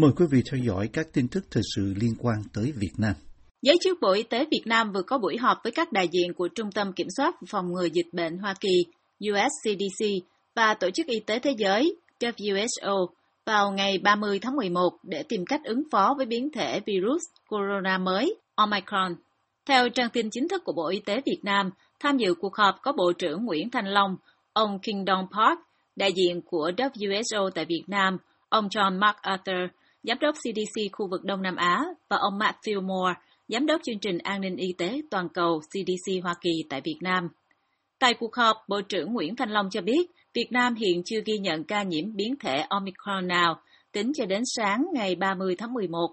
[0.00, 3.12] Mời quý vị theo dõi các tin tức thời sự liên quan tới Việt Nam.
[3.62, 6.34] Giới chức Bộ Y tế Việt Nam vừa có buổi họp với các đại diện
[6.34, 8.84] của Trung tâm Kiểm soát Phòng ngừa Dịch bệnh Hoa Kỳ,
[9.30, 10.06] USCDC
[10.54, 13.06] và Tổ chức Y tế Thế giới, WHO,
[13.46, 17.98] vào ngày 30 tháng 11 để tìm cách ứng phó với biến thể virus corona
[17.98, 19.14] mới Omicron.
[19.66, 21.70] Theo trang tin chính thức của Bộ Y tế Việt Nam,
[22.00, 24.16] tham dự cuộc họp có Bộ trưởng Nguyễn Thanh Long,
[24.52, 25.58] ông Kingdom Park,
[25.96, 31.24] đại diện của WHO tại Việt Nam, ông John MacArthur, giám đốc CDC khu vực
[31.24, 33.14] Đông Nam Á và ông Matthew Moore,
[33.48, 36.98] giám đốc chương trình an ninh y tế toàn cầu CDC Hoa Kỳ tại Việt
[37.00, 37.28] Nam.
[37.98, 41.38] Tại cuộc họp, Bộ trưởng Nguyễn Thanh Long cho biết, Việt Nam hiện chưa ghi
[41.38, 43.60] nhận ca nhiễm biến thể Omicron nào,
[43.92, 46.08] tính cho đến sáng ngày 30 tháng 11.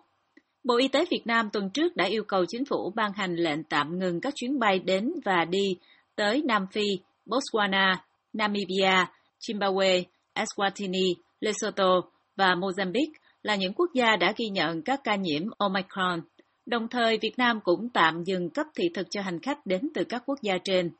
[0.63, 3.63] Bộ Y tế Việt Nam tuần trước đã yêu cầu chính phủ ban hành lệnh
[3.63, 5.77] tạm ngừng các chuyến bay đến và đi
[6.16, 6.85] tới Nam Phi,
[7.25, 7.95] Botswana,
[8.33, 9.05] Namibia,
[9.39, 10.03] Zimbabwe,
[10.35, 12.02] Eswatini, Lesotho
[12.35, 16.21] và Mozambique là những quốc gia đã ghi nhận các ca nhiễm Omicron.
[16.65, 20.03] Đồng thời, Việt Nam cũng tạm dừng cấp thị thực cho hành khách đến từ
[20.03, 20.91] các quốc gia trên.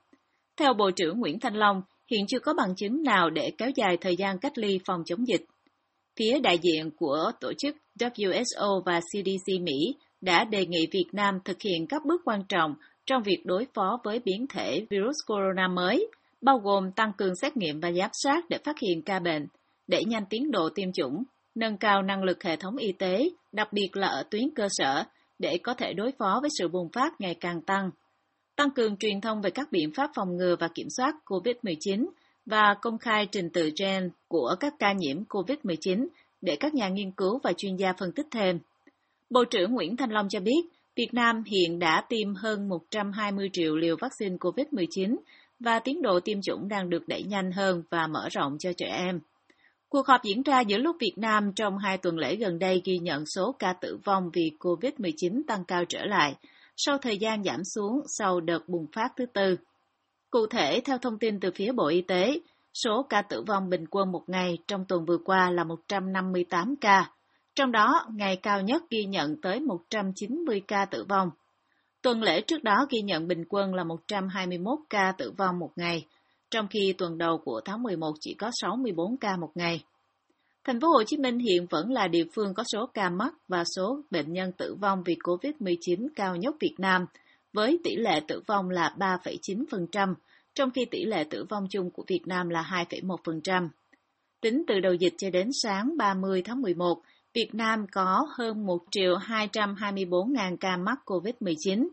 [0.58, 3.98] Theo Bộ trưởng Nguyễn Thanh Long, hiện chưa có bằng chứng nào để kéo dài
[4.02, 5.42] thời gian cách ly phòng chống dịch.
[6.20, 11.40] Phía đại diện của tổ chức WHO và CDC Mỹ đã đề nghị Việt Nam
[11.46, 15.68] thực hiện các bước quan trọng trong việc đối phó với biến thể virus corona
[15.68, 16.08] mới,
[16.42, 19.48] bao gồm tăng cường xét nghiệm và giám sát để phát hiện ca bệnh,
[19.88, 21.24] đẩy nhanh tiến độ tiêm chủng,
[21.58, 25.04] nâng cao năng lực hệ thống y tế, đặc biệt là ở tuyến cơ sở,
[25.40, 27.90] để có thể đối phó với sự bùng phát ngày càng tăng.
[28.56, 32.08] Tăng cường truyền thông về các biện pháp phòng ngừa và kiểm soát COVID-19
[32.46, 36.08] và công khai trình tự gen của các ca nhiễm COVID-19
[36.42, 38.60] để các nhà nghiên cứu và chuyên gia phân tích thêm.
[39.30, 40.62] Bộ trưởng Nguyễn Thanh Long cho biết,
[40.96, 45.18] Việt Nam hiện đã tiêm hơn 120 triệu liều vaccine COVID-19
[45.60, 48.86] và tiến độ tiêm chủng đang được đẩy nhanh hơn và mở rộng cho trẻ
[48.86, 49.20] em.
[49.90, 52.98] Cuộc họp diễn ra giữa lúc Việt Nam trong hai tuần lễ gần đây ghi
[53.00, 56.36] nhận số ca tử vong vì COVID-19 tăng cao trở lại,
[56.76, 59.56] sau thời gian giảm xuống sau đợt bùng phát thứ tư.
[60.30, 62.40] Cụ thể, theo thông tin từ phía Bộ Y tế,
[62.74, 67.12] số ca tử vong bình quân một ngày trong tuần vừa qua là 158 ca,
[67.56, 71.30] trong đó ngày cao nhất ghi nhận tới 190 ca tử vong.
[72.02, 76.06] Tuần lễ trước đó ghi nhận bình quân là 121 ca tử vong một ngày,
[76.52, 79.84] trong khi tuần đầu của tháng 11 chỉ có 64 ca một ngày.
[80.64, 83.64] Thành phố Hồ Chí Minh hiện vẫn là địa phương có số ca mắc và
[83.76, 87.06] số bệnh nhân tử vong vì COVID-19 cao nhất Việt Nam,
[87.54, 90.14] với tỷ lệ tử vong là 3,9%,
[90.56, 93.70] trong khi tỷ lệ tử vong chung của Việt Nam là 2,1%.
[94.42, 97.02] Tính từ đầu dịch cho đến sáng 30 tháng 11,
[97.34, 101.88] Việt Nam có hơn 1.224.000 ca mắc COVID-19,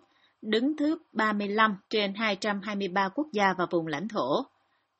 [0.44, 4.44] đứng thứ 35 trên 223 quốc gia và vùng lãnh thổ.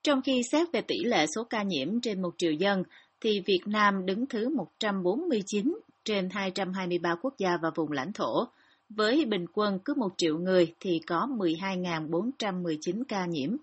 [0.03, 2.83] Trong khi xét về tỷ lệ số ca nhiễm trên 1 triệu dân,
[3.21, 8.49] thì Việt Nam đứng thứ 149 trên 223 quốc gia và vùng lãnh thổ,
[8.89, 13.57] với bình quân cứ 1 triệu người thì có 12.419 ca nhiễm.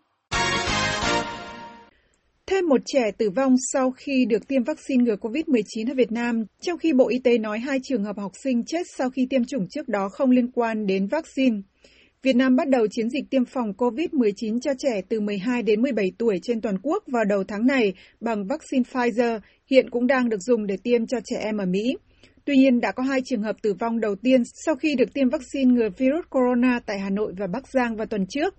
[2.51, 6.45] Thêm một trẻ tử vong sau khi được tiêm vaccine ngừa COVID-19 ở Việt Nam,
[6.61, 9.45] trong khi Bộ Y tế nói hai trường hợp học sinh chết sau khi tiêm
[9.45, 11.57] chủng trước đó không liên quan đến vaccine.
[12.23, 16.11] Việt Nam bắt đầu chiến dịch tiêm phòng COVID-19 cho trẻ từ 12 đến 17
[16.17, 19.39] tuổi trên toàn quốc vào đầu tháng này bằng vaccine Pfizer,
[19.71, 21.97] hiện cũng đang được dùng để tiêm cho trẻ em ở Mỹ.
[22.45, 25.29] Tuy nhiên, đã có hai trường hợp tử vong đầu tiên sau khi được tiêm
[25.29, 28.55] vaccine ngừa virus corona tại Hà Nội và Bắc Giang vào tuần trước.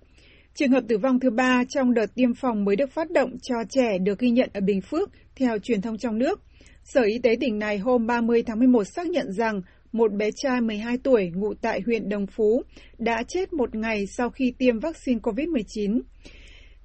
[0.55, 3.55] Trường hợp tử vong thứ ba trong đợt tiêm phòng mới được phát động cho
[3.71, 6.41] trẻ được ghi nhận ở Bình Phước, theo truyền thông trong nước.
[6.85, 9.63] Sở Y tế tỉnh này hôm 30 tháng 11 xác nhận rằng
[9.93, 12.63] một bé trai 12 tuổi ngụ tại huyện Đồng Phú
[12.99, 16.01] đã chết một ngày sau khi tiêm vaccine COVID-19.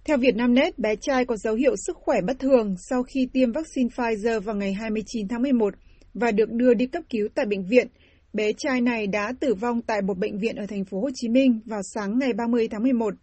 [0.05, 3.89] Theo Vietnamnet, bé trai có dấu hiệu sức khỏe bất thường sau khi tiêm vaccine
[3.89, 5.73] Pfizer vào ngày 29 tháng 11
[6.13, 7.87] và được đưa đi cấp cứu tại bệnh viện.
[8.33, 11.29] Bé trai này đã tử vong tại một bệnh viện ở thành phố Hồ Chí
[11.29, 13.13] Minh vào sáng ngày 30 tháng 11.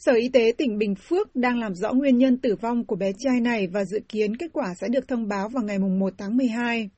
[0.00, 3.12] Sở Y tế tỉnh Bình Phước đang làm rõ nguyên nhân tử vong của bé
[3.18, 6.36] trai này và dự kiến kết quả sẽ được thông báo vào ngày 1 tháng
[6.36, 6.90] 12.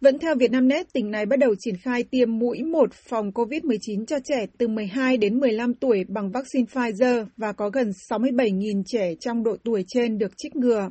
[0.00, 4.16] Vẫn theo Vietnamnet, tỉnh này bắt đầu triển khai tiêm mũi 1 phòng COVID-19 cho
[4.24, 9.44] trẻ từ 12 đến 15 tuổi bằng vaccine Pfizer và có gần 67.000 trẻ trong
[9.44, 10.90] độ tuổi trên được trích ngừa.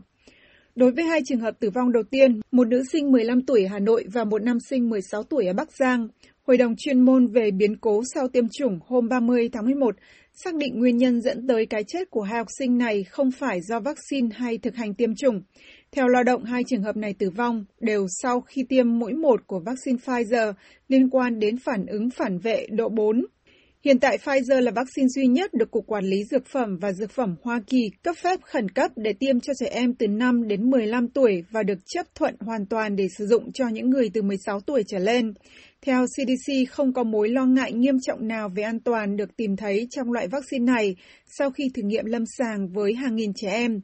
[0.75, 3.69] Đối với hai trường hợp tử vong đầu tiên, một nữ sinh 15 tuổi ở
[3.71, 6.07] Hà Nội và một nam sinh 16 tuổi ở Bắc Giang,
[6.47, 9.95] Hội đồng chuyên môn về biến cố sau tiêm chủng hôm 30 tháng 11
[10.43, 13.61] xác định nguyên nhân dẫn tới cái chết của hai học sinh này không phải
[13.61, 15.41] do vaccine hay thực hành tiêm chủng.
[15.91, 19.47] Theo lao động, hai trường hợp này tử vong đều sau khi tiêm mũi một
[19.47, 20.53] của vaccine Pfizer
[20.87, 23.25] liên quan đến phản ứng phản vệ độ 4.
[23.85, 27.11] Hiện tại Pfizer là vaccine duy nhất được Cục Quản lý Dược phẩm và Dược
[27.11, 30.69] phẩm Hoa Kỳ cấp phép khẩn cấp để tiêm cho trẻ em từ 5 đến
[30.69, 34.21] 15 tuổi và được chấp thuận hoàn toàn để sử dụng cho những người từ
[34.21, 35.33] 16 tuổi trở lên.
[35.81, 39.55] Theo CDC, không có mối lo ngại nghiêm trọng nào về an toàn được tìm
[39.55, 40.95] thấy trong loại vaccine này
[41.37, 43.81] sau khi thử nghiệm lâm sàng với hàng nghìn trẻ em.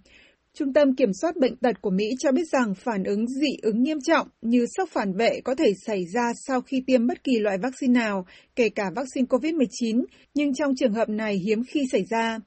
[0.60, 3.84] Trung tâm Kiểm soát Bệnh tật của Mỹ cho biết rằng phản ứng dị ứng
[3.84, 7.40] nghiêm trọng như sốc phản vệ có thể xảy ra sau khi tiêm bất kỳ
[7.40, 8.26] loại vaccine nào,
[8.56, 12.40] kể cả vaccine COVID-19, nhưng trong trường hợp này hiếm khi xảy ra.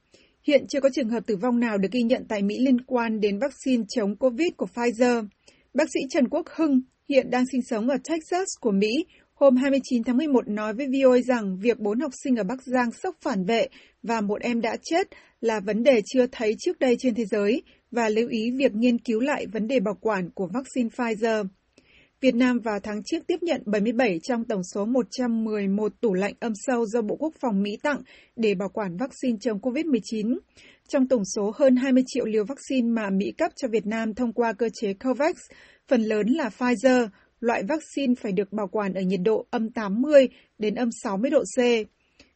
[0.47, 3.19] Hiện chưa có trường hợp tử vong nào được ghi nhận tại Mỹ liên quan
[3.19, 5.27] đến vaccine chống COVID của Pfizer.
[5.73, 10.03] Bác sĩ Trần Quốc Hưng, hiện đang sinh sống ở Texas của Mỹ, hôm 29
[10.03, 13.45] tháng 11 nói với VOA rằng việc bốn học sinh ở Bắc Giang sốc phản
[13.45, 13.67] vệ
[14.03, 15.07] và một em đã chết
[15.41, 18.97] là vấn đề chưa thấy trước đây trên thế giới và lưu ý việc nghiên
[18.97, 21.45] cứu lại vấn đề bảo quản của vaccine Pfizer.
[22.21, 26.53] Việt Nam vào tháng trước tiếp nhận 77 trong tổng số 111 tủ lạnh âm
[26.55, 28.01] sâu do Bộ Quốc phòng Mỹ tặng
[28.35, 30.37] để bảo quản vaccine chống COVID-19.
[30.87, 34.33] Trong tổng số hơn 20 triệu liều vaccine mà Mỹ cấp cho Việt Nam thông
[34.33, 35.35] qua cơ chế COVAX,
[35.87, 37.07] phần lớn là Pfizer,
[37.39, 40.27] loại vaccine phải được bảo quản ở nhiệt độ âm 80
[40.57, 41.59] đến âm 60 độ C.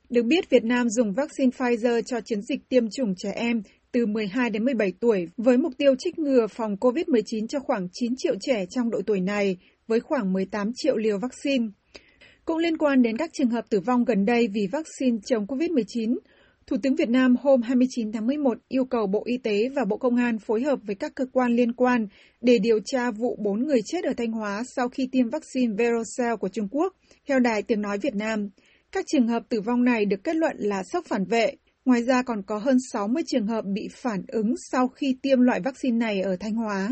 [0.10, 3.62] Được biết, Việt Nam dùng vaccine Pfizer cho chiến dịch tiêm chủng trẻ em
[3.96, 8.14] từ 12 đến 17 tuổi với mục tiêu trích ngừa phòng COVID-19 cho khoảng 9
[8.18, 9.58] triệu trẻ trong độ tuổi này
[9.88, 11.66] với khoảng 18 triệu liều vaccine.
[12.46, 16.18] Cũng liên quan đến các trường hợp tử vong gần đây vì vaccine chống COVID-19,
[16.68, 19.98] Thủ tướng Việt Nam hôm 29 tháng 11 yêu cầu Bộ Y tế và Bộ
[19.98, 22.08] Công an phối hợp với các cơ quan liên quan
[22.42, 26.36] để điều tra vụ 4 người chết ở Thanh Hóa sau khi tiêm vaccine Verocell
[26.40, 26.94] của Trung Quốc.
[27.28, 28.50] Theo Đài Tiếng Nói Việt Nam,
[28.92, 32.22] các trường hợp tử vong này được kết luận là sốc phản vệ, Ngoài ra
[32.24, 36.22] còn có hơn 60 trường hợp bị phản ứng sau khi tiêm loại vaccine này
[36.22, 36.90] ở Thanh Hóa.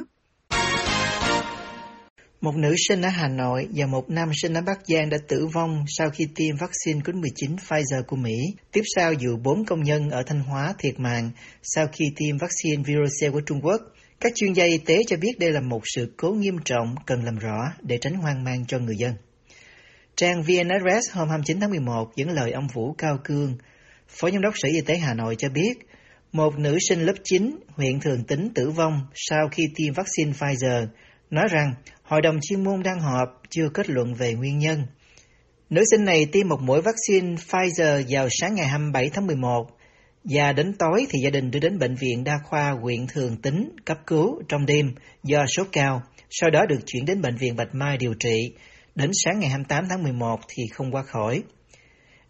[2.41, 5.47] Một nữ sinh ở Hà Nội và một nam sinh ở Bắc Giang đã tử
[5.53, 8.35] vong sau khi tiêm vaccine COVID-19 Pfizer của Mỹ.
[8.71, 11.31] Tiếp sau vụ bốn công nhân ở Thanh Hóa thiệt mạng
[11.61, 13.81] sau khi tiêm vaccine Virocell của Trung Quốc.
[14.19, 17.23] Các chuyên gia y tế cho biết đây là một sự cố nghiêm trọng cần
[17.23, 19.13] làm rõ để tránh hoang mang cho người dân.
[20.15, 23.57] Trang VNRS hôm 29 tháng 11 dẫn lời ông Vũ Cao Cương,
[24.13, 25.73] Phó Giám đốc Sở Y tế Hà Nội cho biết,
[26.31, 30.87] một nữ sinh lớp 9 huyện Thường Tín tử vong sau khi tiêm vaccine Pfizer,
[31.29, 31.73] nói rằng
[32.03, 34.83] hội đồng chuyên môn đang họp chưa kết luận về nguyên nhân.
[35.69, 39.67] Nữ sinh này tiêm một mũi vaccine Pfizer vào sáng ngày 27 tháng 11
[40.23, 43.69] và đến tối thì gia đình đưa đến bệnh viện đa khoa huyện Thường Tín
[43.85, 47.75] cấp cứu trong đêm do sốt cao, sau đó được chuyển đến bệnh viện Bạch
[47.75, 48.53] Mai điều trị.
[48.95, 51.43] Đến sáng ngày 28 tháng 11 thì không qua khỏi.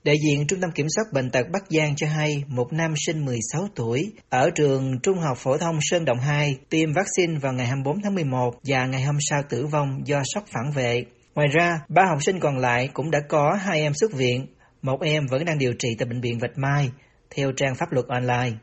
[0.03, 3.25] Đại diện Trung tâm Kiểm soát Bệnh tật Bắc Giang cho hay một nam sinh
[3.25, 7.67] 16 tuổi ở trường Trung học Phổ thông Sơn Động 2 tiêm vaccine vào ngày
[7.67, 11.03] 24 tháng 11 và ngày hôm sau tử vong do sốc phản vệ.
[11.35, 14.45] Ngoài ra, ba học sinh còn lại cũng đã có hai em xuất viện,
[14.81, 16.89] một em vẫn đang điều trị tại Bệnh viện Vạch Mai,
[17.35, 18.57] theo trang pháp luật online.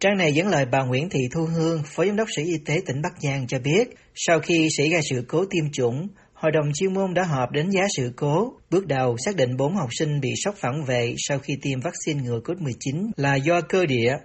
[0.00, 2.80] Trang này dẫn lời bà Nguyễn Thị Thu Hương, Phó Giám đốc Sở Y tế
[2.86, 6.08] tỉnh Bắc Giang cho biết, sau khi xảy ra sự cố tiêm chủng,
[6.46, 8.52] Hội đồng chuyên môn đã họp đánh giá sự cố.
[8.70, 12.22] Bước đầu xác định 4 học sinh bị sốc phản vệ sau khi tiêm vaccine
[12.22, 14.16] ngừa COVID-19 là do cơ địa.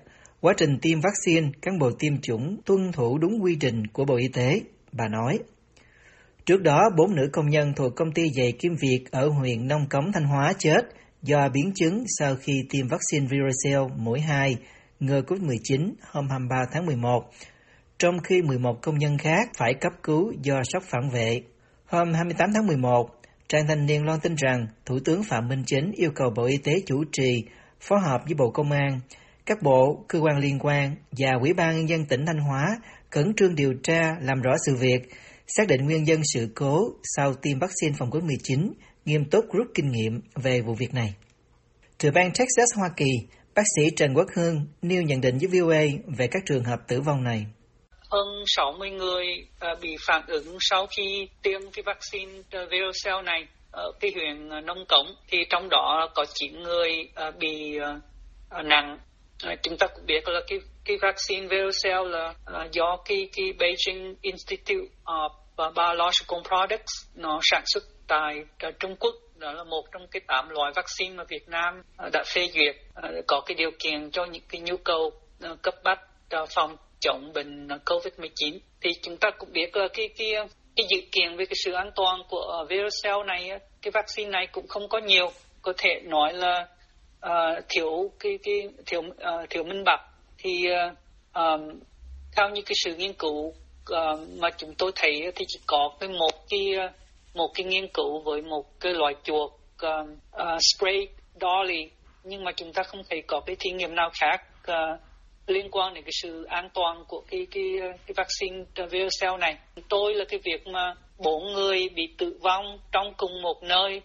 [0.42, 4.16] Quá trình tiêm vaccine, cán bộ tiêm chủng tuân thủ đúng quy trình của Bộ
[4.16, 5.40] Y tế, bà nói.
[6.46, 9.90] Trước đó, bốn nữ công nhân thuộc công ty giày Kim Việt ở huyện Nông
[9.90, 10.82] Cống Thanh Hóa chết
[11.22, 14.58] do biến chứng sau khi tiêm vaccine Virocell mũi 2
[15.00, 17.24] ngừa COVID-19 hôm 23 tháng 11,
[18.00, 21.42] trong khi 11 công nhân khác phải cấp cứu do sốc phản vệ.
[21.92, 23.10] Hôm 28 tháng 11,
[23.48, 26.58] Trang Thanh Niên loan tin rằng Thủ tướng Phạm Minh Chính yêu cầu Bộ Y
[26.58, 27.44] tế chủ trì,
[27.82, 29.00] phối hợp với Bộ Công an,
[29.46, 32.78] các bộ, cơ quan liên quan và Ủy ban Nhân dân tỉnh Thanh Hóa
[33.10, 35.10] khẩn trương điều tra, làm rõ sự việc,
[35.48, 38.72] xác định nguyên nhân sự cố sau tiêm vaccine phòng COVID-19,
[39.06, 41.14] nghiêm túc rút kinh nghiệm về vụ việc này.
[41.98, 43.12] Từ bang Texas, Hoa Kỳ,
[43.56, 45.84] bác sĩ Trần Quốc Hương nêu nhận định với VOA
[46.18, 47.46] về các trường hợp tử vong này
[48.12, 49.26] hơn 60 người
[49.72, 54.12] uh, bị phản ứng sau khi tiêm cái vaccine ờ, uh, Verocell này ở cái
[54.16, 55.16] huyện uh, Nông Cống.
[55.28, 59.00] Thì trong đó có 9 người uh, bị uh, nặng.
[59.52, 63.46] Uh, chúng ta cũng biết là cái cái vaccine Verocell là uh, do cái cái
[63.60, 68.36] Beijing Institute of Biological Products nó sản xuất tại
[68.68, 69.16] uh, Trung Quốc.
[69.36, 72.76] Đó là một trong cái tám loại vaccine mà Việt Nam uh, đã phê duyệt
[72.76, 75.12] uh, có cái điều kiện cho những cái nhu cầu
[75.52, 76.00] uh, cấp bách
[76.42, 80.34] uh, phòng chống bệnh COVID-19 thì chúng ta cũng biết là cái cái
[80.76, 83.50] cái dự kiến về cái sự an toàn của virus cell này
[83.82, 85.32] cái vaccine này cũng không có nhiều.
[85.62, 86.68] Có thể nói là
[87.26, 90.02] uh, thiếu cái cái thiếu uh, thiếu minh bạch.
[90.38, 90.98] Thì uh,
[91.34, 91.80] um,
[92.36, 96.10] theo như cái sự nghiên cứu uh, mà chúng tôi thấy thì chỉ có cái
[96.10, 96.76] một cái
[97.34, 101.08] một cái nghiên cứu với một cái loại chuột uh, uh, spray
[101.42, 101.90] dolly.
[102.24, 104.42] Nhưng mà chúng ta không thấy có cái thí nghiệm nào khác
[104.72, 105.00] uh,
[105.48, 109.58] liên quan đến cái sự an toàn của cái cái cái vaccine Verocell này.
[109.90, 114.02] Tôi là cái việc mà bốn người bị tử vong trong cùng một nơi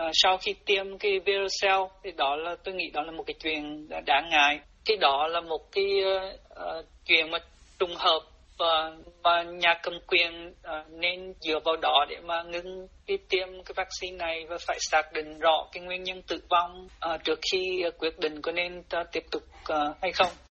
[0.00, 3.34] uh, sau khi tiêm cái Verocell thì đó là tôi nghĩ đó là một cái
[3.42, 4.60] chuyện đáng ngại.
[4.84, 5.84] Cái đó là một cái
[6.52, 7.38] uh, chuyện mà
[7.78, 8.20] trùng hợp
[8.58, 8.92] và
[9.22, 13.74] và nhà cầm quyền uh, nên dựa vào đó để mà ngưng cái tiêm cái
[13.76, 17.84] vaccine này và phải xác định rõ cái nguyên nhân tử vong uh, trước khi
[17.88, 19.42] uh, quyết định có nên uh, tiếp tục
[19.72, 20.49] uh, hay không.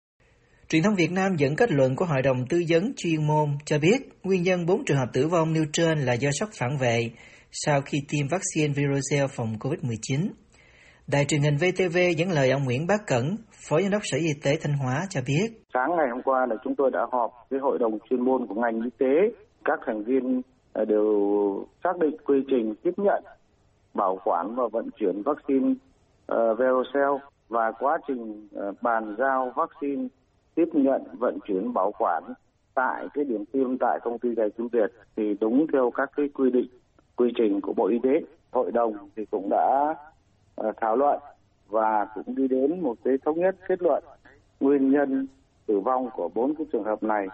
[0.71, 3.77] Truyền thông Việt Nam dẫn kết luận của Hội đồng Tư vấn chuyên môn cho
[3.79, 7.11] biết nguyên nhân 4 trường hợp tử vong nêu trên là do sốc phản vệ
[7.51, 10.27] sau khi tiêm vaccine Virocell phòng COVID-19.
[11.07, 13.35] Đài truyền hình VTV dẫn lời ông Nguyễn Bá Cẩn,
[13.69, 15.47] Phó Giám đốc Sở Y tế Thanh Hóa cho biết.
[15.73, 18.55] Sáng ngày hôm qua là chúng tôi đã họp với Hội đồng chuyên môn của
[18.55, 19.15] ngành y tế.
[19.65, 20.41] Các thành viên
[20.73, 21.13] à, đều
[21.83, 23.23] xác định quy trình tiếp nhận,
[23.93, 27.13] bảo quản và vận chuyển vaccine uh, Verocell
[27.49, 30.07] và quá trình uh, bàn giao vaccine
[30.55, 32.23] tiếp nhận, vận chuyển, bảo quản
[32.73, 36.25] tại cái điểm tiêm tại công ty Đài Kim Việt thì đúng theo các cái
[36.33, 36.67] quy định,
[37.15, 38.09] quy trình của Bộ Y tế.
[38.51, 39.95] Hội đồng thì cũng đã
[40.61, 41.19] uh, thảo luận
[41.69, 44.03] và cũng đi đến một cái thống nhất kết luận
[44.59, 45.27] nguyên nhân
[45.67, 47.27] tử vong của bốn cái trường hợp này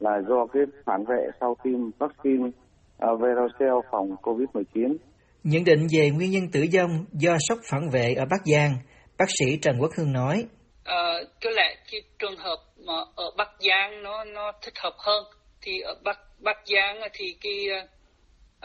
[0.00, 4.96] là do cái phản vệ sau tiêm vaccine uh, Verocell phòng COVID-19.
[5.44, 8.74] Nhận định về nguyên nhân tử vong do sốc phản vệ ở Bắc Giang,
[9.18, 10.44] bác sĩ Trần Quốc Hương nói.
[10.84, 15.24] Ờ, có lẽ cái trường hợp mà ở Bắc Giang nó nó thích hợp hơn.
[15.62, 17.66] Thì ở Bắc Bắc Giang thì cái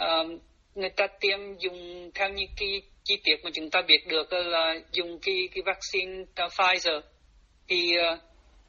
[0.02, 0.42] uh,
[0.76, 4.76] người ta tiêm dùng theo như cái chi tiết mà chúng ta biết được là
[4.92, 7.02] dùng cái cái vaccine Pfizer.
[7.68, 8.20] Thì uh,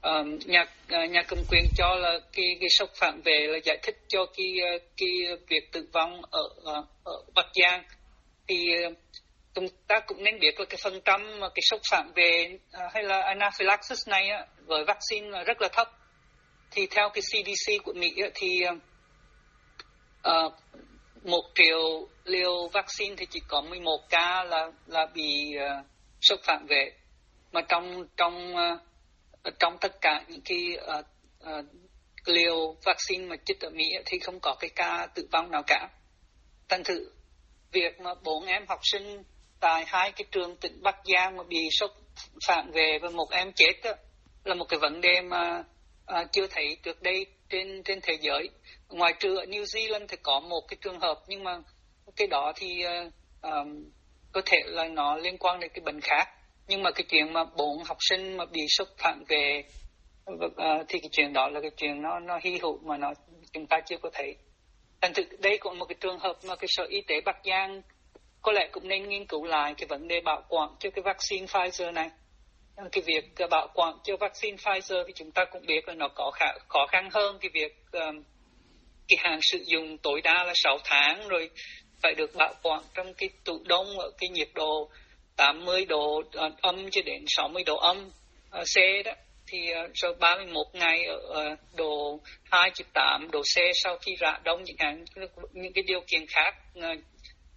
[0.02, 3.96] um, nhà nhà cầm quyền cho là cái cái sốc phản vệ là giải thích
[4.08, 4.54] cho cái
[4.96, 5.08] cái
[5.48, 6.42] việc tử vong ở
[7.04, 7.84] ở Bắc Giang.
[8.48, 8.70] Thì
[9.54, 12.88] chúng ta cũng nên biết là cái phần trăm mà cái sốc phản vệ à,
[12.94, 15.88] hay là anaphylaxis này á, với vaccine là rất là thấp
[16.70, 18.62] thì theo cái CDC của Mỹ á, thì
[20.28, 20.52] uh,
[21.24, 25.86] một triệu liều vaccine thì chỉ có 11 ca là là bị uh,
[26.20, 26.92] sốc phản vệ
[27.52, 28.80] mà trong trong uh,
[29.58, 31.04] trong tất cả những cái uh,
[31.42, 31.64] uh,
[32.24, 35.88] liều vaccine mà chích ở Mỹ thì không có cái ca tử vong nào cả.
[36.68, 37.10] Thành thử
[37.72, 39.22] việc mà bốn em học sinh
[39.60, 41.90] tại hai cái trường tỉnh Bắc Giang mà bị sốc
[42.46, 43.90] phản về và một em chết đó,
[44.44, 45.62] là một cái vấn đề mà
[46.06, 48.48] à, chưa thấy trước đây trên trên thế giới.
[48.88, 51.58] Ngoài trừ ở New Zealand thì có một cái trường hợp nhưng mà
[52.16, 53.12] cái đó thì uh,
[53.42, 53.90] um,
[54.32, 56.28] có thể là nó liên quan đến cái bệnh khác.
[56.68, 59.62] Nhưng mà cái chuyện mà bốn học sinh mà bị sốc phản về
[60.32, 63.12] uh, à, thì cái chuyện đó là cái chuyện nó nó hy hữu mà nó
[63.52, 64.36] chúng ta chưa có thấy.
[65.00, 67.82] Thành thực đây cũng một cái trường hợp mà cái sở y tế Bắc Giang
[68.42, 71.46] có lẽ cũng nên nghiên cứu lại cái vấn đề bảo quản cho cái vaccine
[71.46, 72.10] Pfizer này.
[72.92, 76.08] Cái việc ờ, bảo quản cho vaccine Pfizer thì chúng ta cũng biết là nó
[76.08, 78.22] có khả, khó khăn hơn cái việc um,
[79.08, 81.50] cái hạn sử dụng tối đa là 6 tháng rồi
[82.02, 84.90] phải được bảo quản trong cái tủ đông ở cái nhiệt độ
[85.36, 88.10] 80 độ uh, âm cho đến 60 độ âm
[88.60, 89.12] uh, C đó.
[89.46, 92.20] Thì uh, rồi 31 ngày ở độ
[92.50, 94.76] 2.8 độ C sau khi rã đông những
[95.52, 96.54] những cái điều kiện khác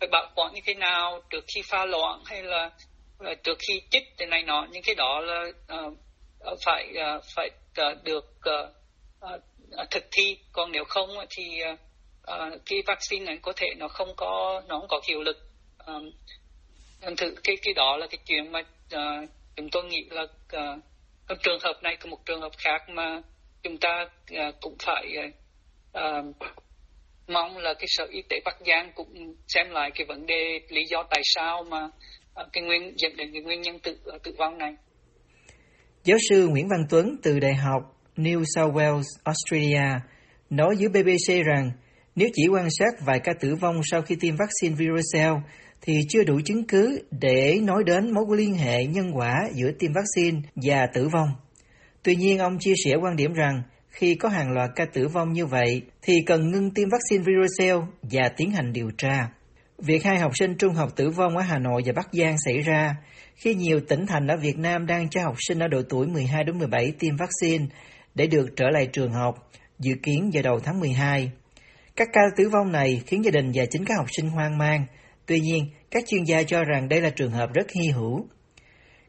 [0.03, 2.69] phải bảo quản như thế nào trước khi pha loãng hay là
[3.43, 5.43] trước khi chích thế này nọ những cái đó là
[5.77, 5.93] uh,
[6.65, 7.49] phải uh, phải
[7.91, 8.69] uh, được uh,
[9.25, 10.37] uh, thực thi.
[10.51, 11.79] Còn nếu không thì uh,
[12.65, 15.37] cái vaccine này có thể nó không có nó không có hiệu lực.
[15.85, 16.11] Um,
[17.17, 18.59] thử cái cái đó là cái chuyện mà
[18.95, 23.21] uh, chúng tôi nghĩ là uh, trường hợp này có một trường hợp khác mà
[23.63, 25.05] chúng ta uh, cũng phải
[25.97, 26.25] uh,
[27.27, 30.81] mong là cái sở y tế Bắc Giang cũng xem lại cái vấn đề lý
[30.89, 31.89] do tại sao mà
[32.33, 34.75] ờ, cái nguyên dẫn đến cái nguyên nhân tự ờ, tử vong này.
[36.03, 37.81] Giáo sư Nguyễn Văn Tuấn từ Đại học
[38.15, 39.99] New South Wales, Australia,
[40.49, 41.71] nói với BBC rằng
[42.15, 45.33] nếu chỉ quan sát vài ca tử vong sau khi tiêm vaccine Virocell
[45.81, 49.91] thì chưa đủ chứng cứ để nói đến mối liên hệ nhân quả giữa tiêm
[49.93, 51.29] vaccine và tử vong.
[52.03, 53.61] Tuy nhiên, ông chia sẻ quan điểm rằng
[53.93, 57.79] khi có hàng loạt ca tử vong như vậy thì cần ngưng tiêm vaccine Virocell
[58.01, 59.29] và tiến hành điều tra.
[59.77, 62.61] Việc hai học sinh trung học tử vong ở Hà Nội và Bắc Giang xảy
[62.61, 62.95] ra
[63.35, 66.43] khi nhiều tỉnh thành ở Việt Nam đang cho học sinh ở độ tuổi 12
[66.43, 67.65] đến 17 tiêm vaccine
[68.15, 71.31] để được trở lại trường học, dự kiến vào đầu tháng 12.
[71.95, 74.85] Các ca tử vong này khiến gia đình và chính các học sinh hoang mang.
[75.25, 78.27] Tuy nhiên, các chuyên gia cho rằng đây là trường hợp rất hy hữu.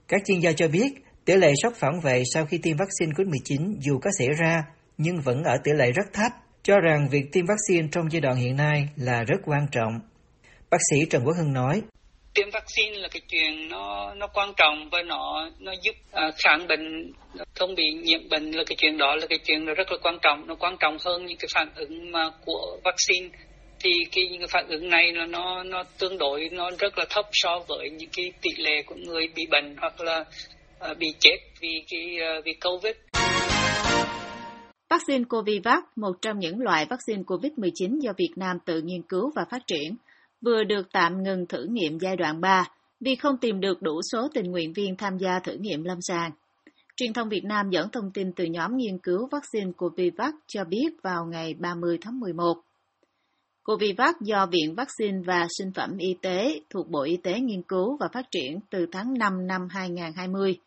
[0.08, 3.74] Các chuyên gia cho biết, tỷ lệ sốc phản vệ sau khi tiêm vaccine COVID-19
[3.80, 4.62] dù có xảy ra,
[4.98, 8.36] nhưng vẫn ở tỷ lệ rất thấp, cho rằng việc tiêm vaccine trong giai đoạn
[8.36, 9.92] hiện nay là rất quan trọng.
[10.70, 11.82] Bác sĩ Trần Quốc Hưng nói,
[12.34, 16.66] tiêm vaccine là cái chuyện nó nó quan trọng và nó nó giúp uh, kháng
[16.68, 17.12] bệnh
[17.54, 20.18] không bị nhiễm bệnh là cái chuyện đó là cái chuyện nó rất là quan
[20.22, 23.28] trọng nó quan trọng hơn những cái phản ứng mà của vaccine
[23.80, 27.04] thì cái những cái phản ứng này là nó nó tương đối nó rất là
[27.10, 30.24] thấp so với những cái tỷ lệ của người bị bệnh hoặc là
[30.84, 32.94] Ờ, bị chết vì cái ờ, vì covid
[34.90, 39.44] Vaccine Covivac, một trong những loại vaccine COVID-19 do Việt Nam tự nghiên cứu và
[39.50, 39.96] phát triển,
[40.40, 42.68] vừa được tạm ngừng thử nghiệm giai đoạn 3
[43.00, 46.30] vì không tìm được đủ số tình nguyện viên tham gia thử nghiệm lâm sàng.
[46.96, 50.88] Truyền thông Việt Nam dẫn thông tin từ nhóm nghiên cứu vaccine Covivac cho biết
[51.02, 52.54] vào ngày 30 tháng 11.
[53.64, 57.96] Covivac do Viện Vaccine và Sinh phẩm Y tế thuộc Bộ Y tế nghiên cứu
[58.00, 60.58] và phát triển từ tháng 5 năm 2020.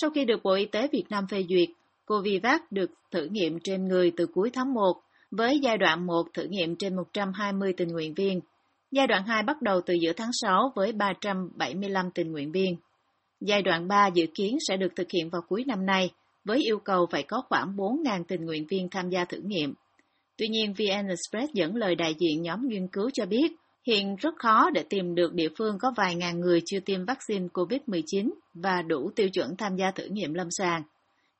[0.00, 1.68] Sau khi được Bộ Y tế Việt Nam phê duyệt,
[2.06, 4.82] Covivac được thử nghiệm trên người từ cuối tháng 1
[5.30, 8.40] với giai đoạn 1 thử nghiệm trên 120 tình nguyện viên.
[8.90, 12.76] Giai đoạn 2 bắt đầu từ giữa tháng 6 với 375 tình nguyện viên.
[13.40, 16.10] Giai đoạn 3 dự kiến sẽ được thực hiện vào cuối năm nay,
[16.44, 19.74] với yêu cầu phải có khoảng 4.000 tình nguyện viên tham gia thử nghiệm.
[20.36, 23.52] Tuy nhiên, VN Express dẫn lời đại diện nhóm nghiên cứu cho biết,
[23.88, 27.46] hiện rất khó để tìm được địa phương có vài ngàn người chưa tiêm vaccine
[27.46, 30.82] COVID-19 và đủ tiêu chuẩn tham gia thử nghiệm lâm sàng.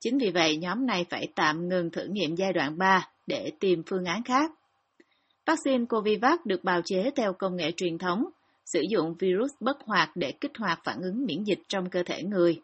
[0.00, 3.82] Chính vì vậy, nhóm này phải tạm ngừng thử nghiệm giai đoạn 3 để tìm
[3.86, 4.50] phương án khác.
[5.46, 8.24] Vaccine Covivac được bào chế theo công nghệ truyền thống,
[8.64, 12.22] sử dụng virus bất hoạt để kích hoạt phản ứng miễn dịch trong cơ thể
[12.22, 12.60] người.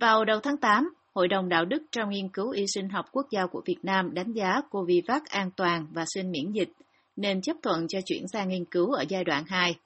[0.00, 3.26] Vào đầu tháng 8, Hội đồng Đạo đức trong nghiên cứu y sinh học quốc
[3.30, 6.68] gia của Việt Nam đánh giá Covivac an toàn và sinh miễn dịch,
[7.16, 9.76] nên chấp thuận cho chuyển sang nghiên cứu ở giai đoạn 2.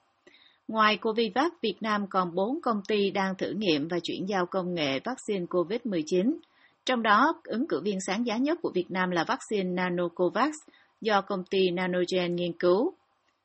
[0.67, 4.75] Ngoài Covivac, Việt Nam còn 4 công ty đang thử nghiệm và chuyển giao công
[4.75, 6.37] nghệ vaccine COVID-19,
[6.85, 10.55] trong đó, ứng cử viên sáng giá nhất của Việt Nam là vaccine Nanocovax
[11.01, 12.93] do công ty Nanogen nghiên cứu.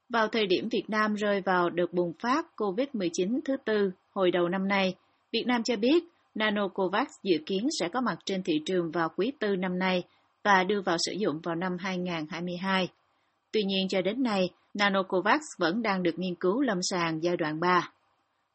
[0.08, 4.48] Vào thời điểm Việt Nam rơi vào đợt bùng phát COVID-19 thứ tư hồi đầu
[4.48, 4.94] năm nay,
[5.32, 9.32] Việt Nam cho biết Nanocovax dự kiến sẽ có mặt trên thị trường vào quý
[9.38, 10.02] tư năm nay
[10.44, 12.88] và đưa vào sử dụng vào năm 2022.
[13.56, 17.60] Tuy nhiên cho đến nay, Nanocovax vẫn đang được nghiên cứu lâm sàng giai đoạn
[17.60, 17.90] 3.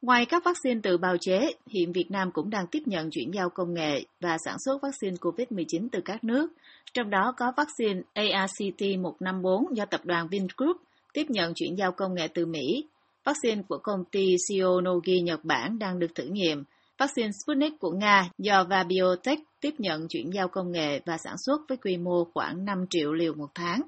[0.01, 3.49] Ngoài các vaccine tự bào chế, hiện Việt Nam cũng đang tiếp nhận chuyển giao
[3.49, 6.51] công nghệ và sản xuất vaccine COVID-19 từ các nước,
[6.93, 10.77] trong đó có vaccine ARCT-154 do tập đoàn Vingroup
[11.13, 12.85] tiếp nhận chuyển giao công nghệ từ Mỹ,
[13.23, 16.63] vaccine của công ty Shionogi Nhật Bản đang được thử nghiệm,
[16.97, 21.61] vaccine Sputnik của Nga do Vabiotech tiếp nhận chuyển giao công nghệ và sản xuất
[21.69, 23.81] với quy mô khoảng 5 triệu liều một tháng.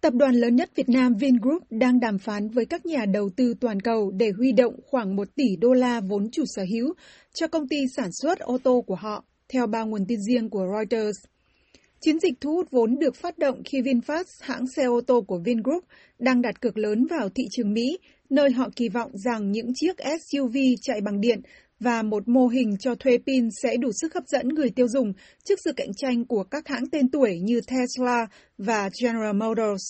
[0.00, 3.54] Tập đoàn lớn nhất Việt Nam Vingroup đang đàm phán với các nhà đầu tư
[3.60, 6.94] toàn cầu để huy động khoảng 1 tỷ đô la vốn chủ sở hữu
[7.34, 10.66] cho công ty sản xuất ô tô của họ, theo ba nguồn tin riêng của
[10.72, 11.18] Reuters.
[12.00, 15.38] Chiến dịch thu hút vốn được phát động khi VinFast, hãng xe ô tô của
[15.44, 15.84] Vingroup,
[16.18, 17.98] đang đặt cược lớn vào thị trường Mỹ,
[18.30, 21.40] nơi họ kỳ vọng rằng những chiếc SUV chạy bằng điện
[21.80, 25.12] và một mô hình cho thuê pin sẽ đủ sức hấp dẫn người tiêu dùng
[25.44, 28.26] trước sự cạnh tranh của các hãng tên tuổi như Tesla
[28.58, 29.84] và General Motors.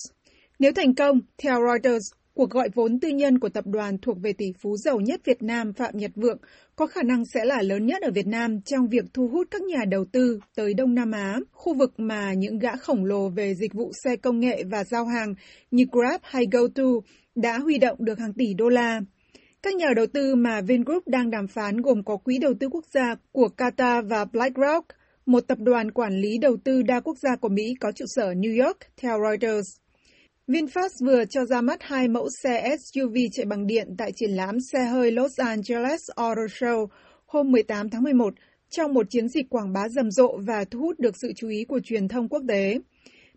[0.58, 4.32] Nếu thành công, theo Reuters, cuộc gọi vốn tư nhân của tập đoàn thuộc về
[4.32, 6.38] tỷ phú giàu nhất Việt Nam Phạm Nhật Vượng
[6.76, 9.62] có khả năng sẽ là lớn nhất ở Việt Nam trong việc thu hút các
[9.62, 13.54] nhà đầu tư tới Đông Nam Á, khu vực mà những gã khổng lồ về
[13.54, 15.34] dịch vụ xe công nghệ và giao hàng
[15.70, 16.84] như Grab hay GoTo
[17.34, 19.00] đã huy động được hàng tỷ đô la.
[19.62, 22.84] Các nhà đầu tư mà Vingroup đang đàm phán gồm có Quỹ đầu tư quốc
[22.94, 24.86] gia của Qatar và BlackRock,
[25.26, 28.32] một tập đoàn quản lý đầu tư đa quốc gia của Mỹ có trụ sở
[28.32, 29.68] New York, theo Reuters.
[30.48, 34.56] VinFast vừa cho ra mắt hai mẫu xe SUV chạy bằng điện tại triển lãm
[34.72, 36.86] xe hơi Los Angeles Auto Show
[37.26, 38.34] hôm 18 tháng 11
[38.70, 41.64] trong một chiến dịch quảng bá rầm rộ và thu hút được sự chú ý
[41.64, 42.78] của truyền thông quốc tế.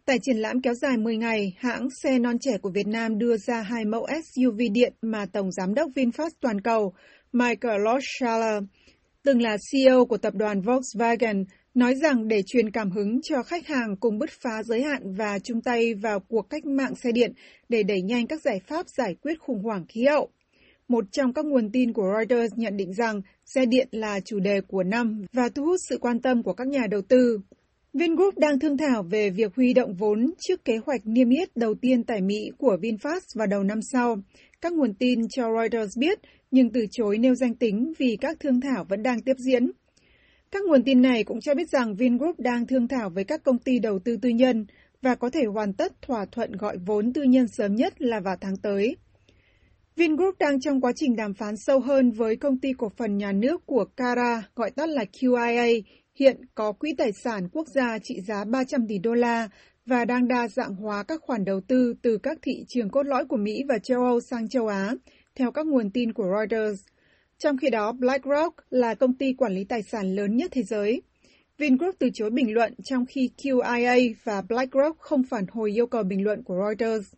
[0.06, 3.38] Tại triển lãm kéo dài 10 ngày, hãng xe non trẻ của Việt Nam đưa
[3.38, 6.94] ra hai mẫu SUV điện mà Tổng Giám đốc VinFast toàn cầu
[7.34, 8.60] Michael Loschala,
[9.24, 13.68] từng là CEO của tập đoàn Volkswagen, nói rằng để truyền cảm hứng cho khách
[13.68, 17.34] hàng cùng bứt phá giới hạn và chung tay vào cuộc cách mạng xe điện
[17.70, 20.30] để đẩy nhanh các giải pháp giải quyết khủng hoảng khí hậu.
[20.88, 24.62] Một trong các nguồn tin của Reuters nhận định rằng xe điện là chủ đề
[24.68, 27.40] của năm và thu hút sự quan tâm của các nhà đầu tư.
[27.94, 31.74] Vingroup đang thương thảo về việc huy động vốn trước kế hoạch niêm yết đầu
[31.82, 34.18] tiên tại Mỹ của VinFast vào đầu năm sau.
[34.62, 36.20] Các nguồn tin cho Reuters biết,
[36.52, 39.72] nhưng từ chối nêu danh tính vì các thương thảo vẫn đang tiếp diễn.
[40.52, 43.60] Các nguồn tin này cũng cho biết rằng Vingroup đang thương thảo với các công
[43.60, 44.66] ty đầu tư tư nhân
[45.02, 48.36] và có thể hoàn tất thỏa thuận gọi vốn tư nhân sớm nhất là vào
[48.42, 48.96] tháng tới.
[49.96, 53.32] Vingroup đang trong quá trình đàm phán sâu hơn với công ty cổ phần nhà
[53.32, 55.82] nước của Cara, gọi tắt là QIA,
[56.16, 59.50] hiện có quỹ tài sản quốc gia trị giá 300 tỷ đô la
[59.86, 63.26] và đang đa dạng hóa các khoản đầu tư từ các thị trường cốt lõi
[63.26, 64.94] của Mỹ và châu Âu sang châu Á,
[65.36, 66.84] theo các nguồn tin của Reuters.
[67.38, 71.02] Trong khi đó, BlackRock là công ty quản lý tài sản lớn nhất thế giới.
[71.58, 76.04] Vingroup từ chối bình luận trong khi QIA và BlackRock không phản hồi yêu cầu
[76.04, 77.14] bình luận của Reuters.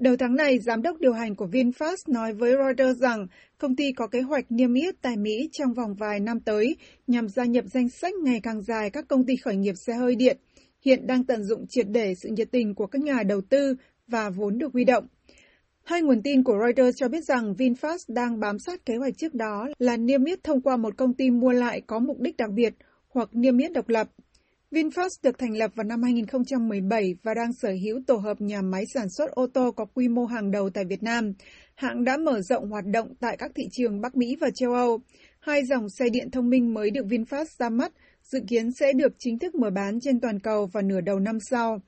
[0.00, 3.26] Đầu tháng này, giám đốc điều hành của VinFast nói với Reuters rằng
[3.58, 7.28] công ty có kế hoạch niêm yết tại Mỹ trong vòng vài năm tới nhằm
[7.28, 10.36] gia nhập danh sách ngày càng dài các công ty khởi nghiệp xe hơi điện,
[10.84, 13.74] hiện đang tận dụng triệt để sự nhiệt tình của các nhà đầu tư
[14.06, 15.06] và vốn được huy động.
[15.84, 19.34] Hai nguồn tin của Reuters cho biết rằng VinFast đang bám sát kế hoạch trước
[19.34, 22.50] đó là niêm yết thông qua một công ty mua lại có mục đích đặc
[22.50, 22.74] biệt
[23.08, 24.08] hoặc niêm yết độc lập.
[24.74, 28.84] VinFast được thành lập vào năm 2017 và đang sở hữu tổ hợp nhà máy
[28.94, 31.32] sản xuất ô tô có quy mô hàng đầu tại Việt Nam.
[31.74, 35.00] Hãng đã mở rộng hoạt động tại các thị trường Bắc Mỹ và châu Âu.
[35.40, 39.12] Hai dòng xe điện thông minh mới được VinFast ra mắt, dự kiến sẽ được
[39.18, 41.80] chính thức mở bán trên toàn cầu vào nửa đầu năm sau.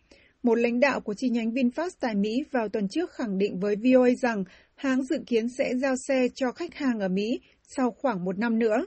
[0.43, 3.77] Một lãnh đạo của chi nhánh VinFast tại Mỹ vào tuần trước khẳng định với
[3.77, 8.25] VOA rằng hãng dự kiến sẽ giao xe cho khách hàng ở Mỹ sau khoảng
[8.25, 8.87] một năm nữa.